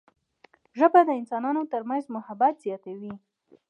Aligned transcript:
ژبه 0.79 1.01
د 1.05 1.09
انسانانو 1.21 1.61
ترمنځ 1.73 2.03
محبت 2.15 2.53
زیاتوي 2.65 3.13